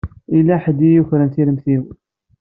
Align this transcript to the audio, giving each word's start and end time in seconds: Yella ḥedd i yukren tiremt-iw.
Yella 0.35 0.55
ḥedd 0.63 0.79
i 0.87 0.89
yukren 0.95 1.29
tiremt-iw. 1.33 1.83